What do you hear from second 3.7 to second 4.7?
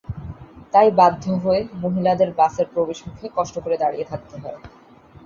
দাঁড়িয়ে থাকতে হয়।